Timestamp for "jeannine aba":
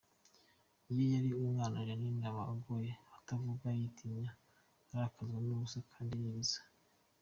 1.87-2.43